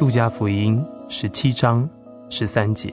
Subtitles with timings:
[0.00, 1.86] 路加福音十七章
[2.30, 2.90] 十三节：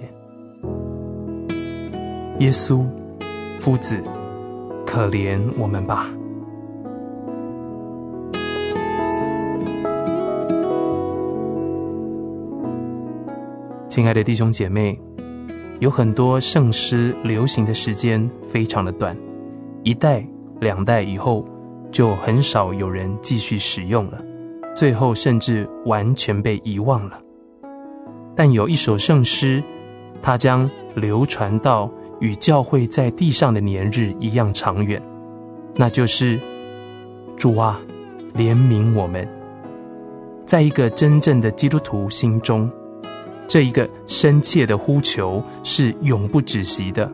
[2.39, 2.86] 耶稣，
[3.62, 4.04] 夫子，
[4.86, 6.12] 可怜我们吧！
[13.88, 15.00] 亲爱的弟兄姐妹，
[15.80, 19.16] 有很多圣诗流行的时间非常的短，
[19.82, 20.28] 一代
[20.60, 21.47] 两代以后
[21.89, 24.21] 就很少有人继续使用了，
[24.78, 27.20] 最后甚至完全被遗忘了。
[28.36, 29.64] 但有一首圣诗，
[30.22, 35.02] 它将流传到与教会在地上的年日一样长远，
[35.76, 36.40] 那就是
[37.36, 37.81] “主啊，
[38.36, 39.28] 怜悯我们”。
[40.45, 42.70] 在一个真正的基督徒心中，
[43.48, 47.12] 这一个深切的呼求是永不止息的。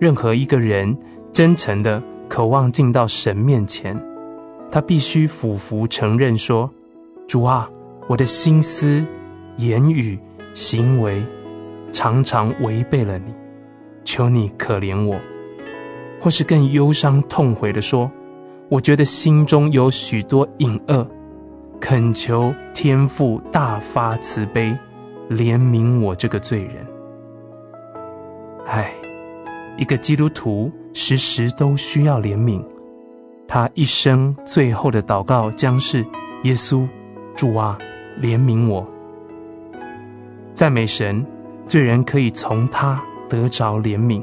[0.00, 0.98] 任何一个人
[1.32, 3.96] 真诚的渴望进到神面前，
[4.70, 6.70] 他必须俯伏承认说
[7.28, 7.70] ：“主啊，
[8.08, 9.04] 我的心思、
[9.56, 10.18] 言语、
[10.52, 11.22] 行为
[11.92, 13.34] 常常违背了你，
[14.04, 15.18] 求你可怜我。”
[16.20, 18.10] 或是更忧伤痛悔的说
[18.68, 21.08] ：“我觉得心中有许多隐恶，
[21.80, 24.76] 恳求天父大发慈悲。”
[25.28, 26.86] 怜悯我这个罪人。
[28.64, 28.92] 唉，
[29.76, 32.64] 一个基督徒时时都需要怜悯，
[33.48, 36.04] 他一生最后的祷告将是：
[36.42, 36.86] 耶稣，
[37.36, 37.78] 主啊，
[38.20, 38.86] 怜悯我。
[40.52, 41.24] 赞美神，
[41.66, 44.22] 罪人可以从他得着怜悯。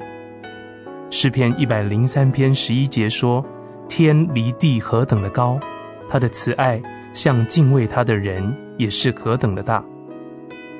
[1.09, 3.45] 诗篇一百零三篇十一节说：
[3.87, 5.59] 天离地何等的高，
[6.09, 6.81] 他的慈爱
[7.13, 9.83] 向敬畏他的人也是何等的大。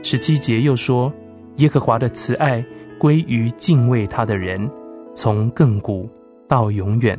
[0.01, 1.13] 十七节又说
[1.57, 2.65] ：“耶和华的慈爱
[2.99, 4.69] 归于敬畏他的人，
[5.13, 6.09] 从亘古
[6.47, 7.17] 到永远。”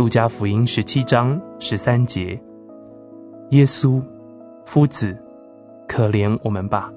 [0.00, 2.28] 路加福音十七章十三节
[3.52, 4.02] ：“耶稣，
[4.64, 5.14] 夫子，
[5.86, 6.90] 可怜我们吧！”